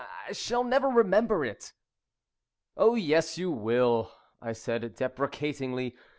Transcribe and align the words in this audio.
I 0.27 0.31
shall 0.31 0.63
never 0.63 0.87
remember 0.87 1.45
it." 1.45 1.73
"Oh 2.75 2.95
yes, 2.95 3.37
you 3.37 3.51
will," 3.51 4.11
I 4.41 4.51
said 4.51 4.95
deprecatingly. 4.95 5.95